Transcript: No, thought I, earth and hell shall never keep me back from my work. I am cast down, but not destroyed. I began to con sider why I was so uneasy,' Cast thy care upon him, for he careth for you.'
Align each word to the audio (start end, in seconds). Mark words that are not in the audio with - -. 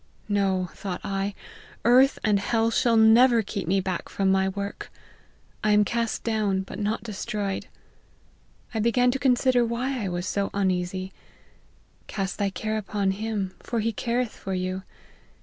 No, 0.27 0.71
thought 0.73 1.01
I, 1.03 1.35
earth 1.85 2.17
and 2.23 2.39
hell 2.39 2.71
shall 2.71 2.97
never 2.97 3.43
keep 3.43 3.67
me 3.67 3.79
back 3.79 4.09
from 4.09 4.31
my 4.31 4.49
work. 4.49 4.89
I 5.63 5.73
am 5.73 5.85
cast 5.85 6.23
down, 6.23 6.61
but 6.61 6.79
not 6.79 7.03
destroyed. 7.03 7.67
I 8.73 8.79
began 8.79 9.11
to 9.11 9.19
con 9.19 9.35
sider 9.35 9.63
why 9.63 10.03
I 10.03 10.09
was 10.09 10.25
so 10.25 10.49
uneasy,' 10.55 11.13
Cast 12.17 12.39
thy 12.39 12.49
care 12.49 12.77
upon 12.77 13.11
him, 13.11 13.53
for 13.59 13.79
he 13.79 13.93
careth 13.93 14.31
for 14.31 14.55
you.' 14.55 14.81